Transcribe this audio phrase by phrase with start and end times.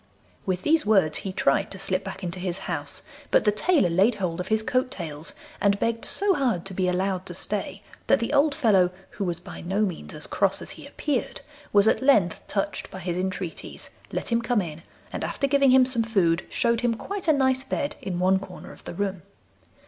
[0.47, 4.15] With these words he tried to slip back into his house, but the tailor laid
[4.15, 8.19] hold of his coat tails, and begged so hard to be allowed to stay that
[8.19, 11.41] the old fellow, who was by no means as cross as he appeared,
[11.71, 14.81] was at length touched by his entreaties, let him come in,
[15.13, 18.71] and after giving him some food, showed him quite a nice bed in one corner
[18.71, 19.21] of the room.